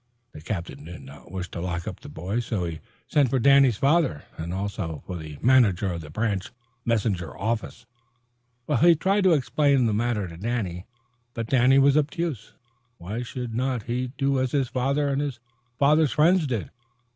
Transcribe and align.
The 0.31 0.41
captain 0.41 0.83
did 0.83 1.03
not 1.03 1.29
wish 1.31 1.51
to 1.51 1.61
lock 1.61 1.87
up 1.87 1.99
the 1.99 2.09
boy, 2.09 2.39
so 2.39 2.65
he 2.65 2.79
sent 3.05 3.29
for 3.29 3.37
Danny's 3.37 3.77
father 3.77 4.23
and 4.35 4.51
also 4.51 5.03
for 5.05 5.15
the 5.15 5.37
manager 5.43 5.93
of 5.93 6.01
the 6.01 6.09
branch 6.09 6.49
messenger 6.83 7.37
office. 7.37 7.85
Meanwhile 8.67 8.87
he 8.87 8.95
tried 8.95 9.25
to 9.25 9.33
explain 9.33 9.85
the 9.85 9.93
matter 9.93 10.27
to 10.27 10.37
Danny, 10.37 10.87
but 11.35 11.45
Danny 11.45 11.77
was 11.77 11.95
obtuse. 11.95 12.53
Why 12.97 13.21
should 13.21 13.53
not 13.53 13.83
he 13.83 14.07
do 14.17 14.39
as 14.39 14.53
his 14.53 14.69
father 14.69 15.07
and 15.09 15.21
his 15.21 15.39
father's 15.77 16.13
friends 16.13 16.47
did? 16.47 16.71